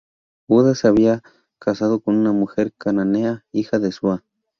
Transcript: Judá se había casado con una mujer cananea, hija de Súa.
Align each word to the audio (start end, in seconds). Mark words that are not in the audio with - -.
Judá 0.47 0.73
se 0.73 0.87
había 0.87 1.21
casado 1.59 1.99
con 1.99 2.17
una 2.17 2.31
mujer 2.31 2.73
cananea, 2.75 3.45
hija 3.51 3.77
de 3.77 3.91
Súa. 3.91 4.23